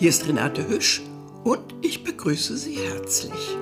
[0.00, 1.02] Hier ist Renate Hüsch
[1.42, 3.56] und ich begrüße Sie herzlich.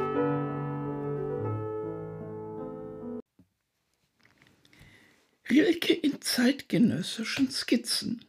[5.48, 8.22] Rilke in zeitgenössischen Skizzen.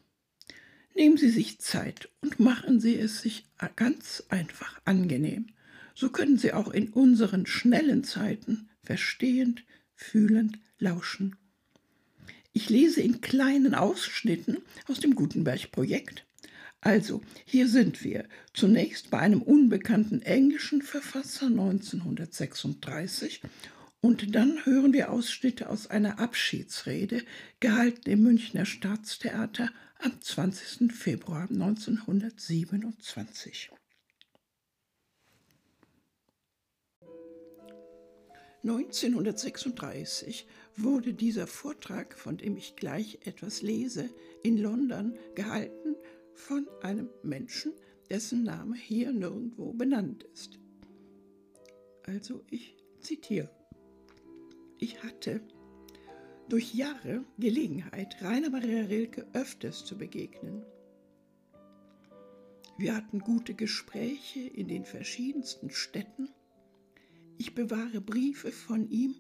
[0.96, 3.44] Nehmen Sie sich Zeit und machen Sie es sich
[3.76, 5.48] ganz einfach angenehm.
[5.94, 11.36] So können Sie auch in unseren schnellen Zeiten verstehend, fühlend lauschen.
[12.54, 16.27] Ich lese in kleinen Ausschnitten aus dem Gutenberg-Projekt
[16.82, 18.28] also, hier sind wir.
[18.54, 23.42] Zunächst bei einem unbekannten englischen Verfasser 1936
[24.00, 27.24] und dann hören wir Ausschnitte aus einer Abschiedsrede,
[27.60, 30.94] gehalten im Münchner Staatstheater am 20.
[30.94, 33.72] Februar 1927.
[38.64, 44.10] 1936 wurde dieser Vortrag, von dem ich gleich etwas lese,
[44.44, 45.96] in London gehalten
[46.38, 47.74] von einem Menschen,
[48.10, 50.60] dessen Name hier nirgendwo benannt ist.
[52.04, 53.50] Also ich zitiere.
[54.78, 55.42] Ich hatte
[56.48, 60.64] durch Jahre Gelegenheit, Rainer Maria Rilke öfters zu begegnen.
[62.78, 66.30] Wir hatten gute Gespräche in den verschiedensten Städten.
[67.38, 69.16] Ich bewahre Briefe von ihm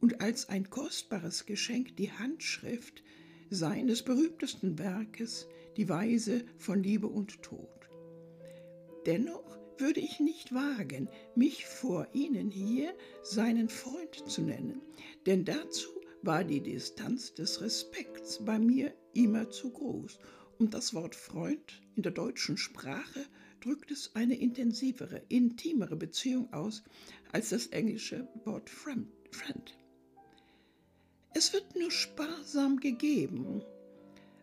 [0.00, 3.02] und als ein kostbares Geschenk die Handschrift
[3.50, 7.88] seines berühmtesten Werkes, die Weise von Liebe und Tod.
[9.06, 14.82] Dennoch würde ich nicht wagen, mich vor Ihnen hier seinen Freund zu nennen,
[15.24, 15.88] denn dazu
[16.22, 20.18] war die Distanz des Respekts bei mir immer zu groß,
[20.58, 23.24] und das Wort Freund in der deutschen Sprache
[23.60, 26.82] drückt es eine intensivere, intimere Beziehung aus
[27.30, 29.06] als das englische Wort friend.
[31.34, 33.62] Es wird nur sparsam gegeben,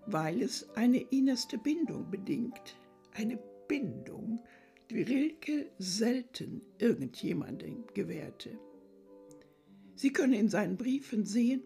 [0.07, 2.75] weil es eine innerste Bindung bedingt.
[3.13, 4.43] Eine Bindung,
[4.89, 8.57] die Rilke selten irgendjemandem gewährte.
[9.95, 11.63] Sie können in seinen Briefen sehen,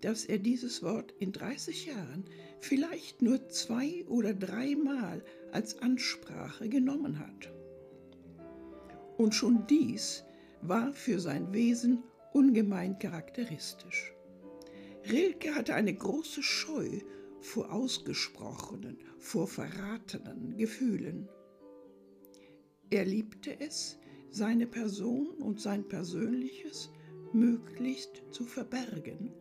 [0.00, 2.24] dass er dieses Wort in 30 Jahren
[2.60, 7.52] vielleicht nur zwei oder dreimal als Ansprache genommen hat.
[9.16, 10.24] Und schon dies
[10.62, 12.02] war für sein Wesen
[12.32, 14.14] ungemein charakteristisch.
[15.10, 17.00] Rilke hatte eine große Scheu
[17.40, 21.28] vor ausgesprochenen, vor verratenen Gefühlen.
[22.90, 23.98] Er liebte es,
[24.30, 26.90] seine Person und sein Persönliches
[27.32, 29.32] möglichst zu verbergen.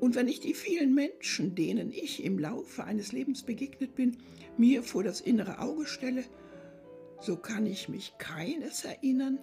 [0.00, 4.18] Und wenn ich die vielen Menschen, denen ich im Laufe eines Lebens begegnet bin,
[4.58, 6.24] mir vor das innere Auge stelle,
[7.20, 9.38] so kann ich mich keines erinnern,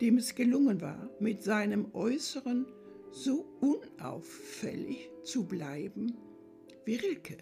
[0.00, 2.66] dem es gelungen war, mit seinem Äußeren
[3.10, 6.16] so unauffällig zu bleiben
[6.86, 7.36] wie Rilke.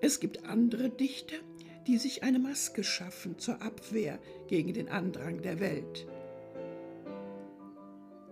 [0.00, 1.36] Es gibt andere Dichter,
[1.86, 6.06] die sich eine Maske schaffen zur Abwehr gegen den Andrang der Welt.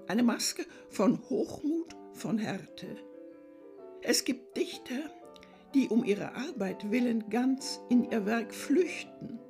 [0.07, 2.87] Eine Maske von Hochmut, von Härte.
[4.03, 5.11] Es gibt Dichter,
[5.75, 9.41] die um ihrer Arbeit willen ganz in ihr Werk flüchten,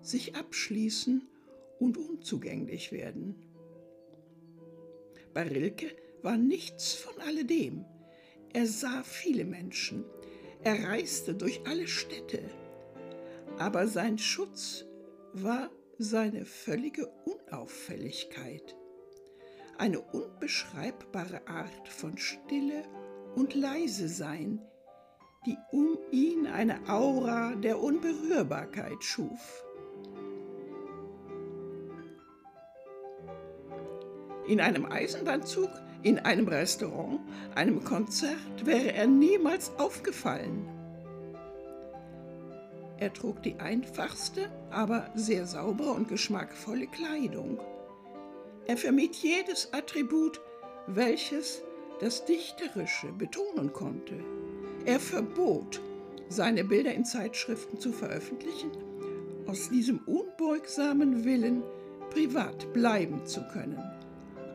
[0.00, 1.28] sich abschließen
[1.80, 3.34] und unzugänglich werden.
[5.34, 5.90] Bei Rilke
[6.22, 7.84] war nichts von alledem.
[8.52, 10.04] Er sah viele Menschen,
[10.62, 12.42] er reiste durch alle Städte,
[13.58, 14.84] aber sein Schutz
[15.32, 18.76] war seine völlige Unauffälligkeit,
[19.78, 22.82] eine unbeschreibbare Art von Stille
[23.36, 24.60] und Leise sein,
[25.46, 29.64] die um ihn eine Aura der Unberührbarkeit schuf.
[34.46, 35.70] In einem Eisenbahnzug
[36.02, 37.20] in einem Restaurant,
[37.54, 40.66] einem Konzert wäre er niemals aufgefallen.
[42.98, 47.58] Er trug die einfachste, aber sehr saubere und geschmackvolle Kleidung.
[48.66, 50.40] Er vermied jedes Attribut,
[50.86, 51.62] welches
[52.00, 54.14] das Dichterische betonen konnte.
[54.84, 55.80] Er verbot,
[56.28, 58.70] seine Bilder in Zeitschriften zu veröffentlichen,
[59.46, 61.62] aus diesem unbeugsamen Willen,
[62.10, 63.82] privat bleiben zu können.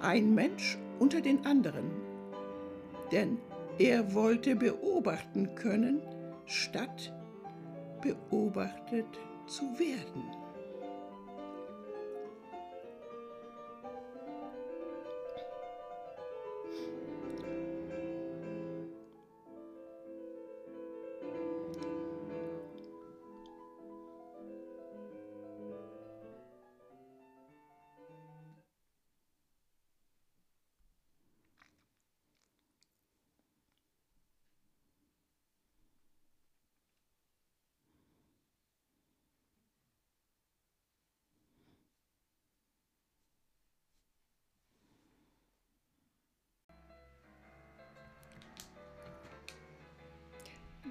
[0.02, 1.92] Ein Mensch unter den anderen,
[3.12, 3.38] denn
[3.78, 6.02] er wollte beobachten können,
[6.46, 7.14] statt
[8.02, 9.08] beobachtet
[9.48, 10.45] zu werden.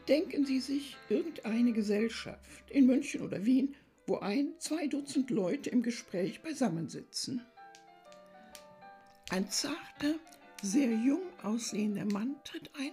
[0.09, 3.75] Denken Sie sich irgendeine Gesellschaft in München oder Wien,
[4.06, 7.41] wo ein, zwei Dutzend Leute im Gespräch beisammensitzen.
[9.31, 10.15] Ein zarter,
[10.62, 12.93] sehr jung aussehender Mann tritt ein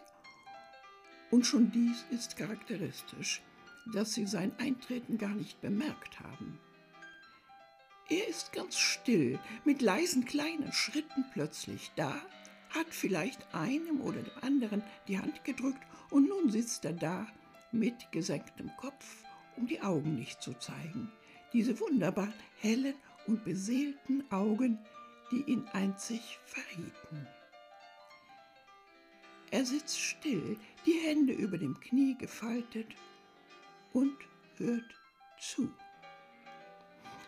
[1.32, 3.42] und schon dies ist charakteristisch,
[3.94, 6.60] dass sie sein Eintreten gar nicht bemerkt haben.
[8.10, 12.22] Er ist ganz still, mit leisen kleinen Schritten plötzlich da,
[12.76, 17.28] hat vielleicht einem oder dem anderen die Hand gedrückt und nun sitzt er da
[17.72, 19.24] mit gesenktem Kopf,
[19.58, 21.12] um die Augen nicht zu zeigen.
[21.54, 22.96] Diese wunderbar hellen
[23.28, 24.80] und beseelten Augen,
[25.32, 27.28] die ihn einzig verrieten.
[29.52, 32.88] Er sitzt still, die Hände über dem Knie gefaltet
[33.92, 34.16] und
[34.58, 34.96] hört
[35.40, 35.70] zu.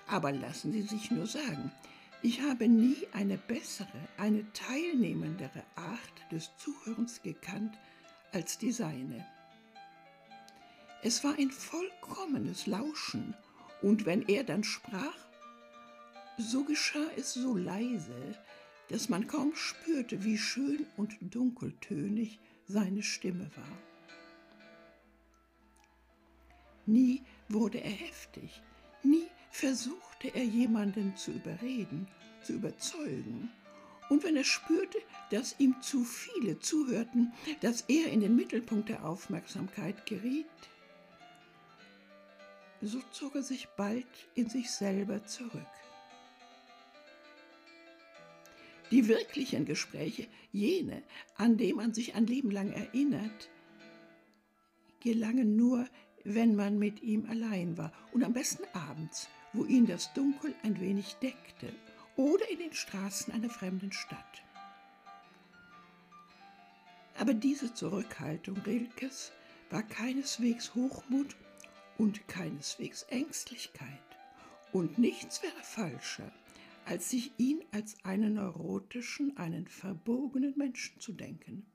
[0.07, 1.72] Aber lassen Sie sich nur sagen,
[2.24, 7.78] ich habe nie eine bessere, eine teilnehmendere Art des Zuhörens gekannt
[8.31, 9.28] als die seine.
[11.04, 13.36] Es war ein vollkommenes Lauschen,
[13.81, 15.18] und wenn er dann sprach,
[16.38, 18.40] so geschah es so leise,
[18.88, 23.78] dass man kaum spürte, wie schön und dunkeltönig seine Stimme war.
[26.86, 28.62] Nie wurde er heftig,
[29.04, 32.08] nie versuchte er jemanden zu überreden,
[32.42, 33.52] zu überzeugen.
[34.10, 34.98] Und wenn er spürte,
[35.30, 40.48] dass ihm zu viele zuhörten, dass er in den Mittelpunkt der Aufmerksamkeit geriet,
[42.82, 45.62] so zog er sich bald in sich selber zurück.
[48.90, 51.04] Die wirklichen Gespräche, jene,
[51.36, 53.50] an die man sich ein Leben lang erinnert,
[55.00, 55.88] gelangen nur,
[56.24, 60.80] wenn man mit ihm allein war und am besten abends, wo ihn das Dunkel ein
[60.80, 61.72] wenig deckte
[62.16, 64.44] oder in den Straßen einer fremden Stadt.
[67.18, 69.32] Aber diese Zurückhaltung Rilkes
[69.70, 71.36] war keineswegs Hochmut
[71.98, 73.88] und keineswegs Ängstlichkeit.
[74.72, 76.32] Und nichts wäre falscher,
[76.86, 81.66] als sich ihn als einen neurotischen, einen verbogenen Menschen zu denken.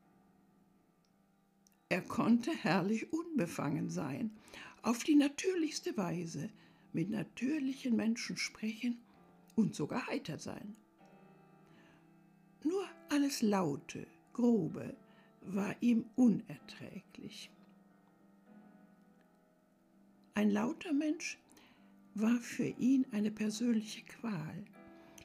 [1.88, 4.36] Er konnte herrlich unbefangen sein,
[4.82, 6.50] auf die natürlichste Weise
[6.92, 8.98] mit natürlichen Menschen sprechen
[9.56, 10.76] und sogar heiter sein.
[12.64, 14.96] Nur alles Laute, Grobe
[15.42, 17.50] war ihm unerträglich.
[20.34, 21.38] Ein lauter Mensch
[22.14, 24.64] war für ihn eine persönliche Qual.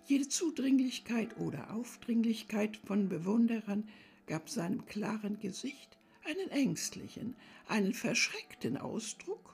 [0.05, 3.87] Jede Zudringlichkeit oder Aufdringlichkeit von Bewunderern
[4.27, 7.35] gab seinem klaren Gesicht einen ängstlichen,
[7.67, 9.52] einen verschreckten Ausdruck.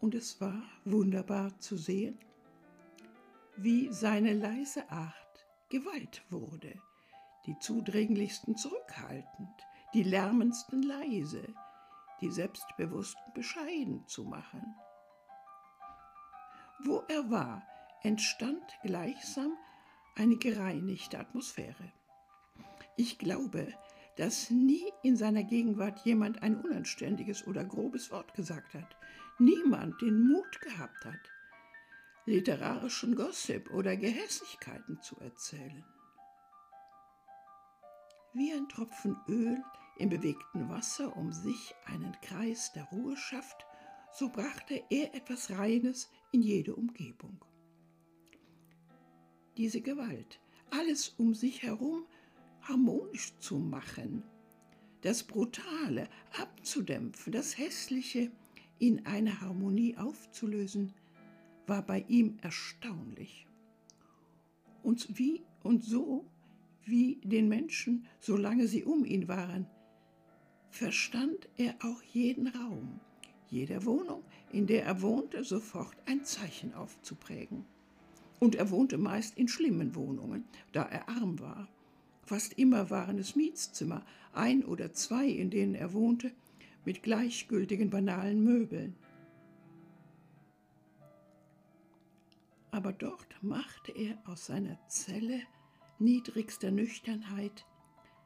[0.00, 2.18] Und es war wunderbar zu sehen,
[3.56, 5.14] wie seine leise Art
[5.68, 6.72] Gewalt wurde,
[7.46, 11.42] die zudringlichsten zurückhaltend, die lärmendsten leise,
[12.20, 14.74] die selbstbewussten bescheiden zu machen.
[16.84, 17.66] Wo er war,
[18.02, 19.56] entstand gleichsam
[20.14, 21.92] eine gereinigte Atmosphäre.
[22.96, 23.72] Ich glaube,
[24.16, 28.96] dass nie in seiner Gegenwart jemand ein unanständiges oder grobes Wort gesagt hat,
[29.38, 31.30] niemand den Mut gehabt hat,
[32.26, 35.84] literarischen Gossip oder Gehässigkeiten zu erzählen.
[38.34, 39.62] Wie ein Tropfen Öl
[39.96, 43.66] im bewegten Wasser um sich einen Kreis der Ruhe schafft,
[44.12, 47.44] so brachte er etwas Reines in jede Umgebung
[49.58, 50.40] diese Gewalt,
[50.70, 52.06] alles um sich herum
[52.62, 54.22] harmonisch zu machen,
[55.02, 56.08] das Brutale
[56.40, 58.30] abzudämpfen, das Hässliche
[58.78, 60.92] in eine Harmonie aufzulösen,
[61.66, 63.46] war bei ihm erstaunlich.
[64.82, 66.24] Und wie und so,
[66.84, 69.66] wie den Menschen, solange sie um ihn waren,
[70.70, 73.00] verstand er auch jeden Raum,
[73.50, 77.64] jeder Wohnung, in der er wohnte, sofort ein Zeichen aufzuprägen.
[78.40, 81.68] Und er wohnte meist in schlimmen Wohnungen, da er arm war.
[82.22, 86.32] Fast immer waren es Mietszimmer, ein oder zwei, in denen er wohnte,
[86.84, 88.96] mit gleichgültigen banalen Möbeln.
[92.70, 95.40] Aber dort machte er aus seiner Zelle
[95.98, 97.66] niedrigster Nüchternheit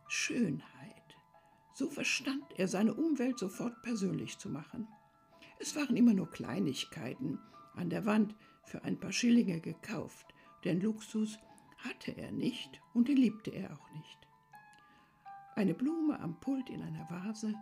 [0.09, 1.17] Schönheit.
[1.75, 4.87] So verstand er seine Umwelt sofort persönlich zu machen.
[5.59, 7.39] Es waren immer nur Kleinigkeiten
[7.75, 11.39] an der Wand, für ein paar Schillinge gekauft, denn Luxus
[11.79, 14.19] hatte er nicht und den liebte er auch nicht.
[15.57, 17.55] Eine Blume am Pult in einer Vase,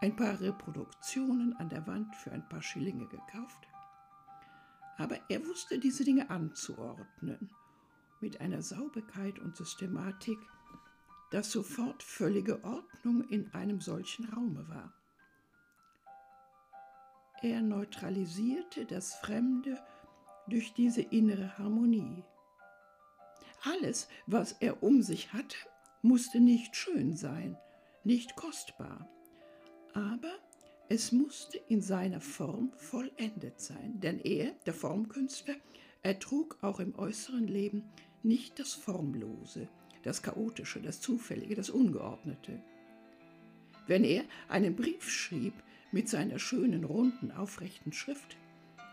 [0.00, 3.68] ein paar Reproduktionen an der Wand für ein paar Schillinge gekauft.
[4.96, 7.50] Aber er wusste diese Dinge anzuordnen,
[8.20, 10.38] mit einer Sauberkeit und Systematik,
[11.30, 14.92] dass sofort völlige Ordnung in einem solchen Raume war.
[17.42, 19.78] Er neutralisierte das Fremde
[20.48, 22.22] durch diese innere Harmonie.
[23.62, 25.56] Alles, was er um sich hatte,
[26.02, 27.56] musste nicht schön sein,
[28.04, 29.08] nicht kostbar,
[29.94, 30.32] aber
[30.88, 35.54] es musste in seiner Form vollendet sein, denn er, der Formkünstler,
[36.02, 37.84] ertrug auch im äußeren Leben
[38.22, 39.68] nicht das Formlose,
[40.02, 42.60] das Chaotische, das Zufällige, das Ungeordnete.
[43.86, 45.54] Wenn er einen Brief schrieb
[45.92, 48.36] mit seiner schönen, runden, aufrechten Schrift,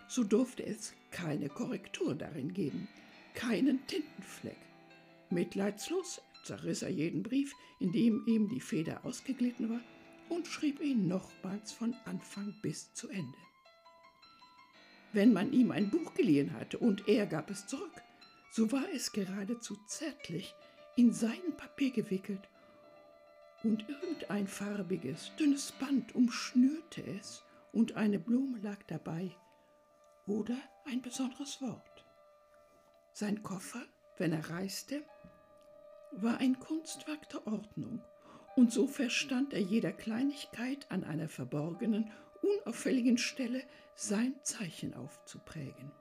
[0.08, 2.88] so durfte es keine Korrektur darin geben,
[3.34, 4.58] keinen Tintenfleck.
[5.30, 9.82] Mitleidslos zerriss er jeden Brief, in dem ihm die Feder ausgeglitten war,
[10.30, 13.38] und schrieb ihn nochmals von Anfang bis zu Ende.
[15.14, 18.04] Wenn man ihm ein Buch geliehen hatte und er gab es zurück,
[18.52, 20.54] so war es geradezu zärtlich
[20.96, 22.50] in sein Papier gewickelt
[23.64, 29.36] und irgendein farbiges, dünnes Band umschnürte es und eine Blume lag dabei
[30.26, 32.06] oder ein besonderes Wort.
[33.14, 33.82] Sein Koffer,
[34.18, 35.04] wenn er reiste,
[36.12, 38.02] war ein Kunstwerk der Ordnung
[38.58, 42.10] und so verstand er jeder Kleinigkeit an einer verborgenen,
[42.42, 43.62] unauffälligen Stelle
[43.94, 45.92] sein Zeichen aufzuprägen.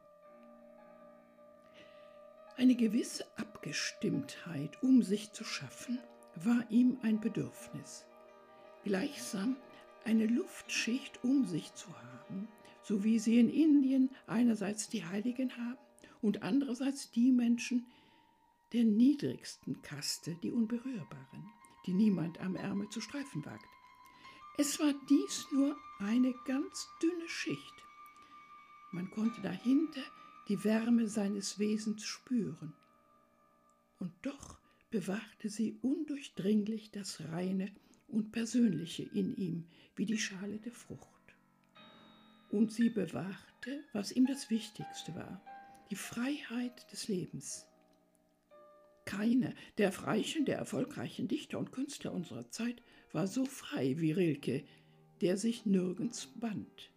[2.57, 5.99] Eine gewisse Abgestimmtheit, um sich zu schaffen,
[6.35, 8.07] war ihm ein Bedürfnis.
[8.85, 9.57] Gleichsam
[10.07, 12.49] eine Luftschicht um sich zu haben,
[12.83, 15.79] so wie sie in Indien einerseits die Heiligen haben
[16.23, 17.87] und andererseits die Menschen
[18.73, 21.53] der niedrigsten Kaste, die Unberührbaren,
[21.87, 23.65] die niemand am Ärmel zu streifen wagt.
[24.59, 27.75] Es war dies nur eine ganz dünne Schicht.
[28.93, 30.03] Man konnte dahinter
[30.49, 32.73] die Wärme seines Wesens spüren.
[33.99, 34.59] Und doch
[34.91, 37.71] bewahrte sie undurchdringlich das Reine
[38.09, 39.67] und Persönliche in ihm,
[39.97, 41.37] wie die Schale der Frucht.
[42.51, 45.43] Und sie bewahrte, was ihm das Wichtigste war,
[45.91, 47.67] die Freiheit des Lebens.
[49.17, 52.83] Keiner der reichen, der erfolgreichen Dichter und Künstler unserer Zeit
[53.13, 54.63] war so frei wie Rilke,
[55.23, 56.91] der sich nirgends band.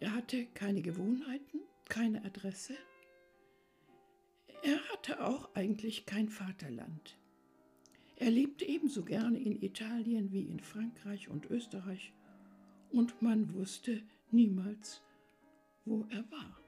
[0.00, 2.74] Er hatte keine Gewohnheiten, keine Adresse.
[4.64, 7.16] Er hatte auch eigentlich kein Vaterland.
[8.16, 12.12] Er lebte ebenso gerne in Italien wie in Frankreich und Österreich
[12.90, 14.02] und man wusste
[14.32, 15.02] niemals,
[15.84, 16.65] wo er war.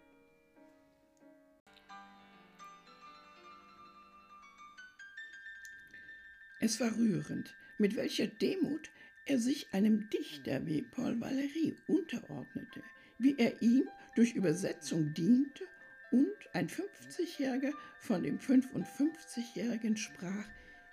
[6.60, 8.90] Es war rührend, mit welcher Demut
[9.26, 12.82] er sich einem Dichter wie Paul Valéry unterordnete,
[13.18, 15.64] wie er ihm durch Übersetzung diente
[16.10, 20.48] und ein 50-Jähriger von dem 55-Jährigen sprach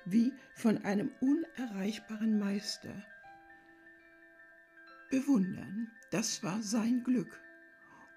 [0.05, 3.03] wie von einem unerreichbaren Meister.
[5.09, 7.41] Bewundern, das war sein Glück.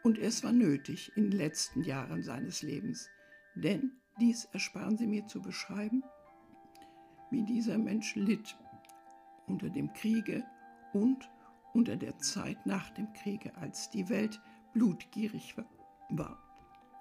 [0.03, 3.09] Und es war nötig in den letzten Jahren seines Lebens,
[3.55, 6.03] denn dies ersparen Sie mir zu beschreiben,
[7.31, 8.57] wie dieser Mensch litt
[9.47, 10.45] unter dem Kriege
[10.93, 11.31] und
[11.75, 14.41] unter der Zeit nach dem Kriege, als die Welt
[14.73, 15.55] blutgierig
[16.09, 16.39] war,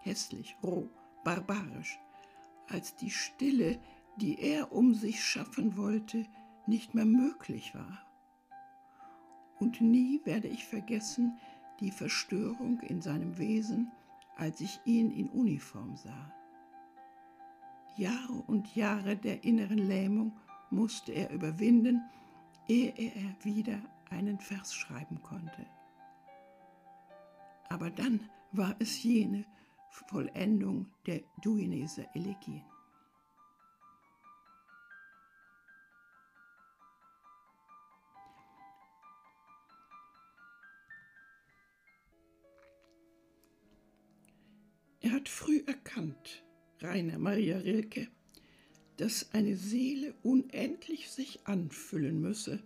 [0.02, 0.90] hässlich, roh,
[1.24, 2.00] barbarisch,
[2.68, 3.80] als die Stille,
[4.18, 6.26] die er um sich schaffen wollte,
[6.66, 8.00] nicht mehr möglich war.
[9.60, 11.38] Und nie werde ich vergessen
[11.80, 13.92] die Verstörung in seinem Wesen,
[14.36, 16.34] als ich ihn in Uniform sah.
[17.98, 20.38] Jahre und Jahre der inneren Lähmung
[20.70, 22.02] musste er überwinden,
[22.68, 25.66] ehe er wieder einen Vers schreiben konnte.
[27.70, 29.46] Aber dann war es jene
[29.90, 32.64] Vollendung der Duineser Elegien.
[45.00, 46.44] Er hat früh erkannt,
[46.80, 48.08] Rainer Maria Rilke,
[48.98, 52.60] dass eine Seele unendlich sich anfüllen müsse,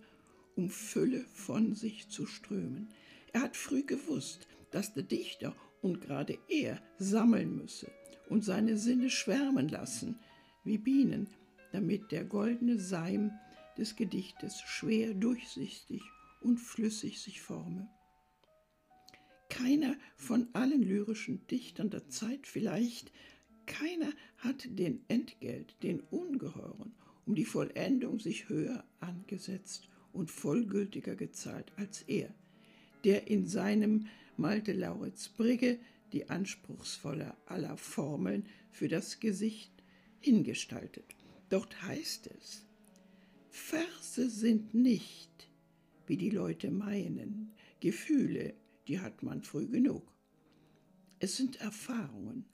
[0.56, 2.88] um Fülle von sich zu strömen.
[3.32, 7.90] Er hat früh gewusst, dass der Dichter und gerade er sammeln müsse
[8.28, 10.18] und seine Sinne schwärmen lassen
[10.64, 11.28] wie Bienen,
[11.72, 13.32] damit der goldene Seim
[13.78, 16.02] des Gedichtes schwer durchsichtig
[16.40, 17.88] und flüssig sich forme.
[19.48, 23.12] Keiner von allen lyrischen Dichtern der Zeit vielleicht
[23.66, 26.94] keiner hat den Entgelt, den Ungeheuren,
[27.26, 32.34] um die Vollendung sich höher angesetzt und vollgültiger gezahlt als er,
[33.04, 35.78] der in seinem Malte Lauritz Brigge
[36.12, 39.72] die anspruchsvolle aller Formeln für das Gesicht
[40.20, 41.16] hingestaltet,
[41.52, 42.64] Dort heißt es,
[43.50, 45.50] Verse sind nicht,
[46.06, 48.54] wie die Leute meinen, Gefühle,
[48.88, 50.02] die hat man früh genug.
[51.18, 52.46] Es sind Erfahrungen.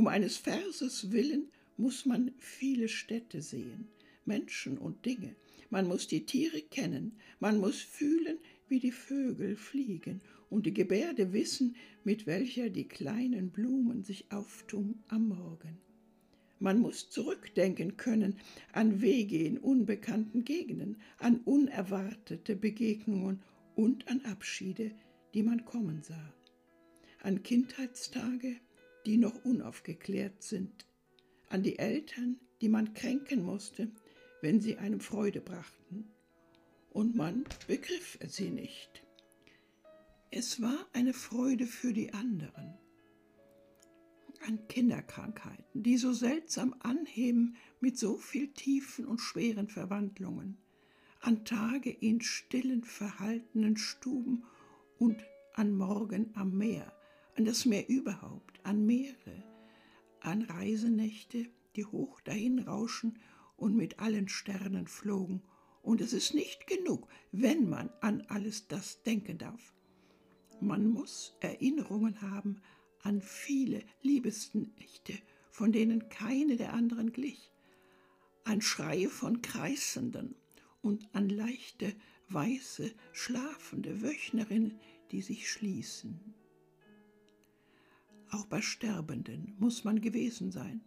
[0.00, 3.86] Um eines Verses willen muss man viele Städte sehen,
[4.24, 5.36] Menschen und Dinge.
[5.68, 11.34] Man muss die Tiere kennen, man muss fühlen, wie die Vögel fliegen und die Gebärde
[11.34, 15.76] wissen, mit welcher die kleinen Blumen sich auftun am Morgen.
[16.60, 18.38] Man muss zurückdenken können
[18.72, 23.42] an Wege in unbekannten Gegenden, an unerwartete Begegnungen
[23.74, 24.92] und an Abschiede,
[25.34, 26.34] die man kommen sah,
[27.22, 28.56] an Kindheitstage,
[29.06, 30.86] die noch unaufgeklärt sind,
[31.48, 33.90] an die Eltern, die man kränken musste,
[34.40, 36.10] wenn sie einem Freude brachten,
[36.90, 39.04] und man begriff sie nicht.
[40.30, 42.74] Es war eine Freude für die anderen,
[44.46, 50.56] an Kinderkrankheiten, die so seltsam anheben mit so viel tiefen und schweren Verwandlungen,
[51.20, 54.44] an Tage in stillen, verhaltenen Stuben
[54.98, 55.22] und
[55.54, 56.92] an Morgen am Meer,
[57.36, 59.44] an das Meer überhaupt, an Meere,
[60.20, 63.18] an Reisenächte, die hoch dahinrauschen
[63.56, 65.42] und mit allen Sternen flogen.
[65.82, 69.72] Und es ist nicht genug, wenn man an alles das denken darf.
[70.60, 72.60] Man muss Erinnerungen haben
[73.02, 75.14] an viele Liebesnächte,
[75.50, 77.50] von denen keine der anderen glich,
[78.44, 80.34] an Schreie von Kreisenden
[80.82, 81.94] und an leichte,
[82.28, 84.78] weiße, schlafende Wöchnerinnen,
[85.10, 86.34] die sich schließen.
[88.30, 90.80] Auch bei Sterbenden muss man gewesen sein,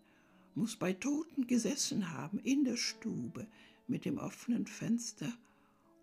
[0.55, 3.47] muss bei Toten gesessen haben in der Stube
[3.87, 5.31] mit dem offenen Fenster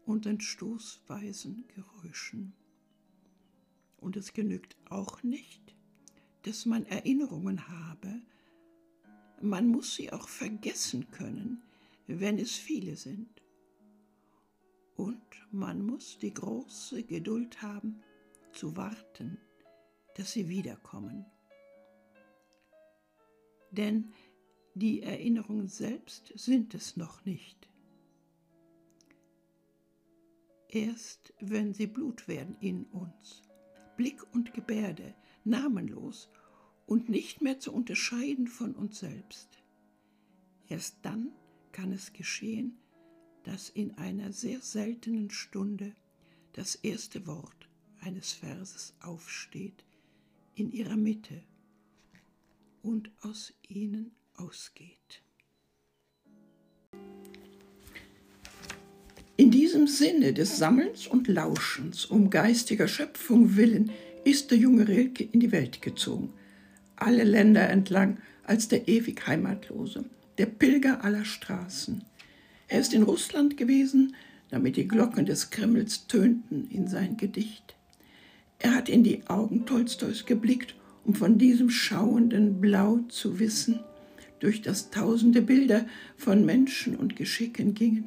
[0.04, 2.52] und den stoßweisen Geräuschen.
[3.98, 5.74] Und es genügt auch nicht,
[6.42, 8.20] dass man Erinnerungen habe,
[9.40, 11.62] man muss sie auch vergessen können,
[12.06, 13.42] wenn es viele sind.
[14.96, 18.02] Und man muss die große Geduld haben,
[18.52, 19.38] zu warten,
[20.16, 21.26] dass sie wiederkommen.
[23.70, 24.12] Denn
[24.74, 27.68] die Erinnerungen selbst sind es noch nicht.
[30.68, 33.42] Erst wenn sie Blut werden in uns,
[33.96, 36.28] Blick und Gebärde, namenlos
[36.86, 39.62] und nicht mehr zu unterscheiden von uns selbst.
[40.68, 41.32] Erst dann
[41.72, 42.78] kann es geschehen,
[43.42, 45.94] dass in einer sehr seltenen Stunde
[46.52, 47.68] das erste Wort
[48.00, 49.84] eines Verses aufsteht
[50.54, 51.42] in ihrer Mitte
[52.82, 55.22] und aus ihnen ausgeht.
[59.36, 63.90] In diesem Sinne des Sammelns und Lauschens um geistiger Schöpfung willen
[64.24, 66.32] ist der junge Rilke in die Welt gezogen,
[66.96, 70.04] alle Länder entlang als der ewig Heimatlose,
[70.36, 72.04] der Pilger aller Straßen.
[72.68, 74.14] Er ist in Russland gewesen,
[74.50, 77.76] damit die Glocken des Kremls tönten in sein Gedicht.
[78.60, 83.80] Er hat in die Augen Tolstois geblickt, um von diesem schauenden Blau zu wissen,
[84.38, 88.04] durch das tausende Bilder von Menschen und Geschicken gingen.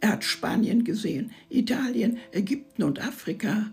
[0.00, 3.72] Er hat Spanien gesehen, Italien, Ägypten und Afrika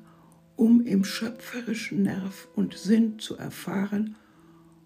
[0.56, 4.15] um im schöpferischen Nerv und Sinn zu erfahren,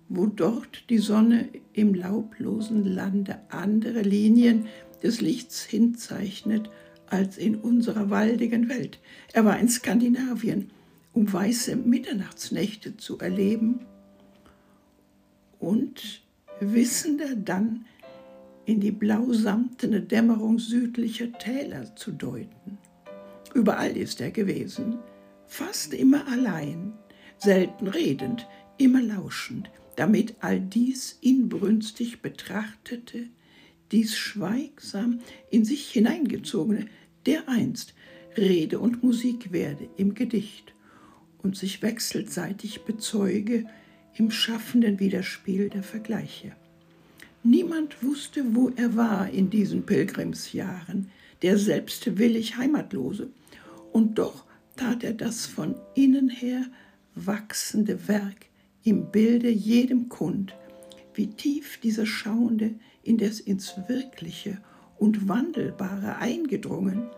[0.08, 4.66] wo dort die Sonne im laublosen Lande andere Linien
[5.04, 6.70] des Lichts hinzeichnet
[7.08, 9.00] als in unserer waldigen Welt.
[9.34, 10.72] Er war in Skandinavien,
[11.20, 13.82] um weiße Mitternachtsnächte zu erleben
[15.60, 16.22] und
[16.62, 17.84] wissender dann
[18.64, 22.78] in die blausamtene Dämmerung südlicher Täler zu deuten.
[23.54, 25.00] Überall ist er gewesen,
[25.46, 26.94] fast immer allein,
[27.38, 33.28] selten redend, immer lauschend, damit all dies inbrünstig betrachtete,
[33.92, 36.86] dies schweigsam in sich hineingezogene,
[37.26, 37.94] dereinst
[38.38, 40.74] Rede und Musik werde im Gedicht
[41.42, 43.66] und sich wechselseitig bezeuge
[44.16, 46.52] im schaffenden Widerspiel der Vergleiche.
[47.44, 51.10] Niemand wusste, wo er war in diesen Pilgrimsjahren,
[51.42, 53.30] der selbstwillig Heimatlose,
[53.94, 56.66] und doch tat er das von innen her
[57.16, 58.48] wachsende Werk
[58.84, 60.54] im Bilde jedem kund,
[61.14, 64.58] wie tief dieser Schauende indes ins Wirkliche
[64.98, 67.10] und Wandelbare eingedrungen,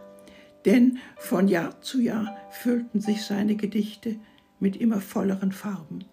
[0.66, 4.16] denn von Jahr zu Jahr füllten sich seine Gedichte
[4.60, 6.06] mit immer volleren Farben.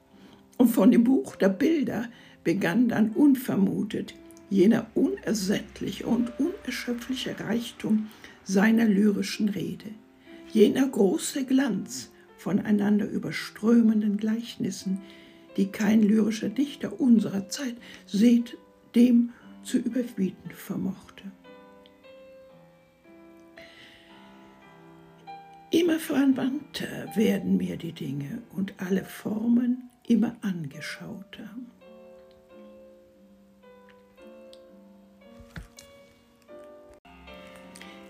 [0.56, 2.08] Und von dem Buch der Bilder
[2.44, 4.14] begann dann unvermutet
[4.50, 8.08] jener unersättliche und unerschöpfliche Reichtum
[8.44, 9.90] seiner lyrischen Rede
[10.52, 15.00] jener große Glanz von einander überströmenden Gleichnissen,
[15.56, 18.56] die kein lyrischer Dichter unserer Zeit seht
[18.94, 19.30] dem
[19.62, 21.24] zu überbieten vermochte.
[25.70, 31.50] Immer verwandter werden mir die Dinge und alle Formen immer angeschauter.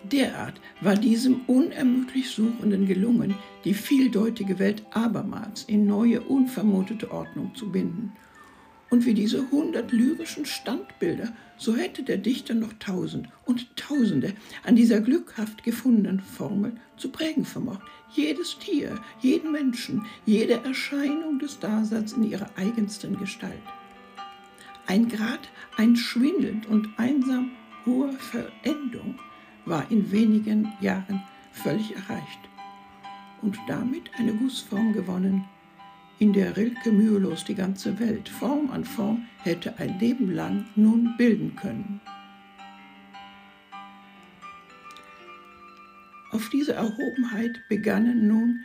[0.04, 7.72] Derart war diesem unermüdlich Suchenden gelungen, die vieldeutige Welt abermals in neue, unvermutete Ordnung zu
[7.72, 8.12] binden.
[8.90, 14.32] Und wie diese hundert lyrischen Standbilder, so hätte der Dichter noch tausend und tausende
[14.64, 17.82] an dieser glückhaft gefundenen Formel zu prägen vermocht.
[18.10, 23.52] Jedes Tier, jeden Menschen, jede Erscheinung des Daseins in ihrer eigensten Gestalt.
[24.86, 27.50] Ein Grad, ein schwindelnd und einsam
[27.84, 29.18] hoher Verendung
[29.66, 31.22] war in wenigen Jahren
[31.52, 32.40] völlig erreicht
[33.42, 35.44] und damit eine Gussform gewonnen,
[36.18, 41.16] in der Rilke mühelos die ganze Welt Form an Form hätte ein Leben lang nun
[41.16, 42.00] bilden können.
[46.30, 48.64] Auf diese Erhobenheit begannen nun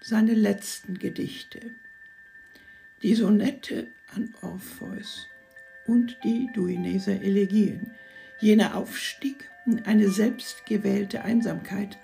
[0.00, 1.72] seine letzten Gedichte,
[3.02, 5.28] die Sonette an Orpheus
[5.86, 7.92] und die Duineser Elegien,
[8.40, 11.98] jener Aufstieg in eine selbstgewählte Einsamkeit,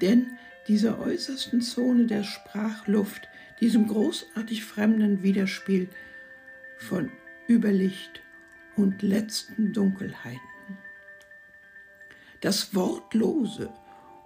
[0.00, 0.36] denn
[0.68, 3.28] dieser äußersten Zone der Sprachluft,
[3.60, 5.88] diesem großartig fremden Widerspiel
[6.78, 7.10] von
[7.48, 8.22] Überlicht
[8.76, 10.40] und letzten Dunkelheiten.
[12.40, 13.72] Das Wortlose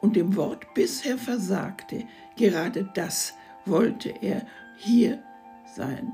[0.01, 2.05] und dem Wort bisher versagte,
[2.37, 5.23] gerade das wollte er hier
[5.77, 6.13] sein.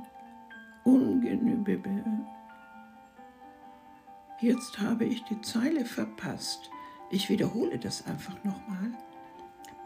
[0.85, 2.05] Ungenügbar.
[4.40, 6.70] Jetzt habe ich die Zeile verpasst.
[7.11, 8.92] Ich wiederhole das einfach nochmal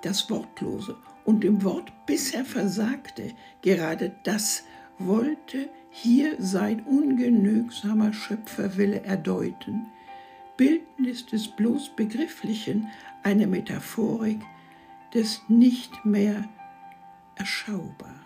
[0.03, 0.97] das Wortlose
[1.29, 4.65] und dem Wort bisher versagte, gerade das
[4.99, 9.89] wollte hier sein ungenügsamer Schöpferwille erdeuten.
[10.57, 12.89] Bildnis des bloß Begrifflichen,
[13.25, 14.41] eine Metaphorik
[15.13, 16.49] des nicht mehr
[17.37, 18.18] Erschaubaren.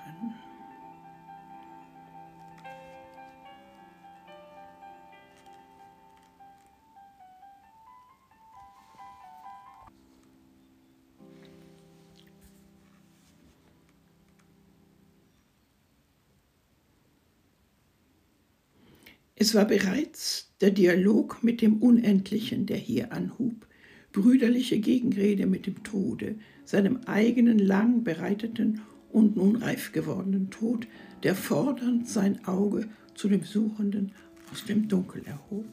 [19.43, 23.67] Es war bereits der Dialog mit dem Unendlichen, der hier anhub,
[24.13, 30.87] brüderliche Gegenrede mit dem Tode, seinem eigenen lang bereiteten und nun reif gewordenen Tod,
[31.25, 34.13] der fordernd sein Auge zu dem Suchenden
[34.53, 35.67] aus dem Dunkel erhob.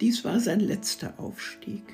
[0.00, 1.84] Dies war sein letzter Aufstieg.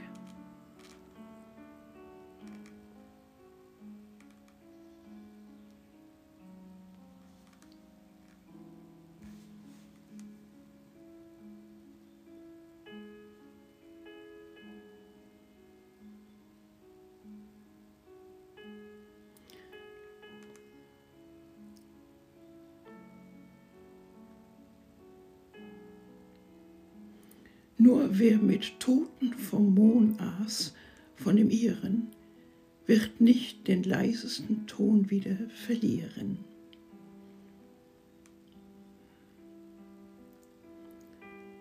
[27.83, 30.73] Nur wer mit Toten vom Mohn aß,
[31.17, 32.13] von dem ihren,
[32.87, 36.45] wird nicht den leisesten Ton wieder verlieren.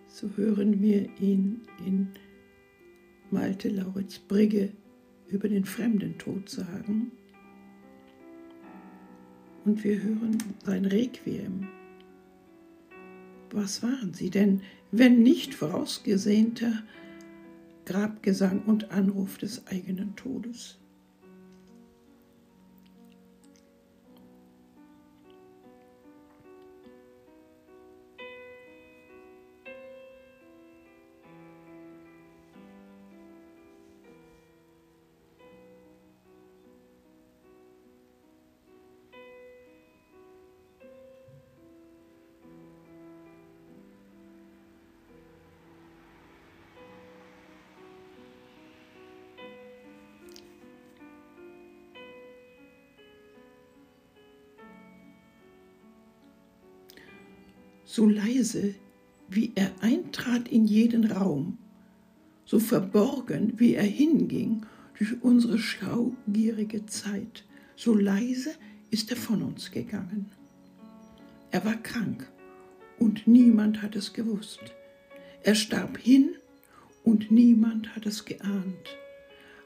[0.05, 2.09] So hören wir ihn in
[3.31, 4.73] Malte Lauritz Brigge
[5.27, 7.11] über den Fremdentod sagen.
[9.65, 11.67] Und wir hören sein Requiem
[13.53, 14.61] was waren sie denn,
[14.91, 16.83] wenn nicht vorausgesehnter
[17.85, 20.80] Grabgesang und Anruf des eigenen Todes?
[57.91, 58.73] So leise,
[59.27, 61.57] wie er eintrat in jeden Raum,
[62.45, 64.65] so verborgen, wie er hinging
[64.97, 67.43] durch unsere schaugierige Zeit,
[67.75, 68.51] so leise
[68.91, 70.31] ist er von uns gegangen.
[71.51, 72.31] Er war krank
[72.97, 74.61] und niemand hat es gewusst.
[75.43, 76.35] Er starb hin
[77.03, 78.97] und niemand hat es geahnt.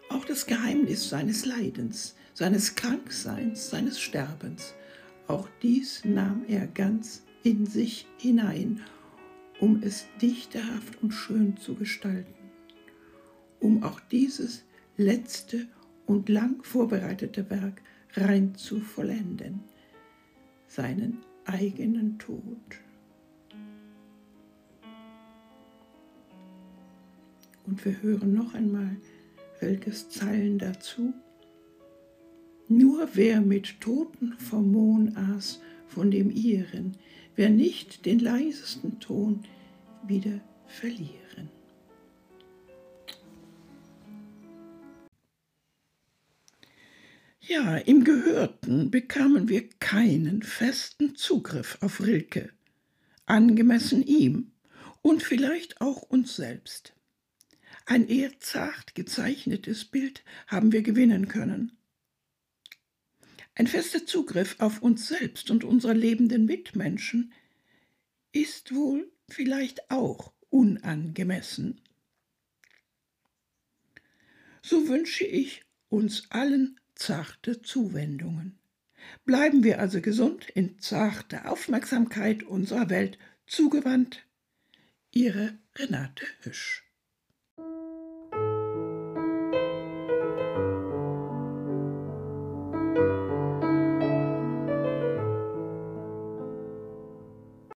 [0.10, 4.74] Auch das Geheimnis seines Leidens, seines Krankseins, seines Sterbens,
[5.28, 8.82] auch dies nahm er ganz in sich hinein
[9.60, 12.34] um es dichterhaft und schön zu gestalten,
[13.60, 14.64] um auch dieses
[14.98, 15.68] letzte
[16.06, 17.82] und lang vorbereitete Werk
[18.16, 19.62] rein zu vollenden,
[20.68, 22.42] seinen eigenen Tod.
[27.66, 28.98] Und wir hören noch einmal
[29.62, 31.14] Rilkes Zeilen dazu.
[32.68, 36.98] Nur wer mit Toten vom Mohn aß, von dem ihren,
[37.36, 39.44] wer nicht den leisesten Ton
[40.08, 41.50] wieder verlieren.
[47.48, 52.50] Ja, im Gehörten bekamen wir keinen festen Zugriff auf Rilke,
[53.28, 54.52] angemessen ihm
[55.04, 56.94] und vielleicht auch uns selbst.
[57.86, 61.78] Ein eher zart gezeichnetes Bild haben wir gewinnen können.
[63.56, 67.32] Ein fester Zugriff auf uns selbst und unsere lebenden Mitmenschen
[68.34, 71.80] ist wohl vielleicht auch unangemessen.
[74.62, 78.60] So wünsche ich uns allen zarte Zuwendungen.
[79.24, 84.26] Bleiben wir also gesund in zarter Aufmerksamkeit unserer Welt zugewandt.
[85.12, 86.85] Ihre Renate Hüsch